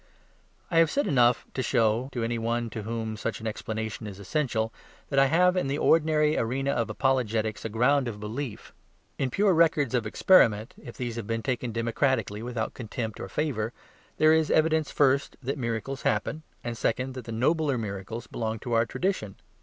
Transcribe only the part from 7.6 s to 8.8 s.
a ground of belief.